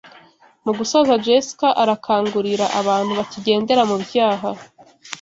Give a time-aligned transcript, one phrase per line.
[0.65, 4.49] Mu gusoza Jessica arakangurira abantu bakigendera mu byaha